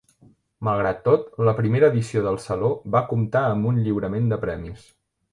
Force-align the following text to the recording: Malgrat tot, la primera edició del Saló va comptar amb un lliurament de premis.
Malgrat 0.67 1.01
tot, 1.07 1.25
la 1.47 1.51
primera 1.59 1.89
edició 1.93 2.23
del 2.27 2.39
Saló 2.45 2.71
va 2.95 3.01
comptar 3.11 3.43
amb 3.49 3.69
un 3.73 3.77
lliurament 3.89 4.33
de 4.33 4.41
premis. 4.47 4.87